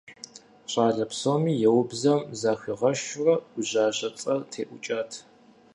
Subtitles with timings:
[0.71, 5.11] ЩӀалэм псоми еубзэм, захуигъэшурэ, «ӏужажэ» цӀэр теӀукӀат.